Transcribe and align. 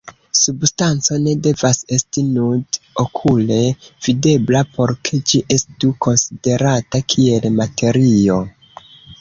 Substanco 0.37 1.17
ne 1.25 1.33
devas 1.47 1.81
esti 1.97 2.23
nud-okule 2.29 3.59
videbla 4.07 4.63
por 4.79 4.95
ke 5.11 5.21
ĝi 5.33 5.43
estu 5.59 5.93
konsiderata 6.07 7.03
kiel 7.15 7.49
materio. 7.61 8.41